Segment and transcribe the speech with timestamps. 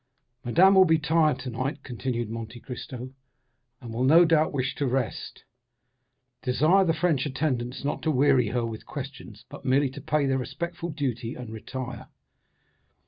[0.43, 3.11] "Madame will be tired tonight," continued Monte Cristo,
[3.79, 5.43] "and will, no doubt, wish to rest.
[6.41, 10.39] Desire the French attendants not to weary her with questions, but merely to pay their
[10.39, 12.07] respectful duty and retire.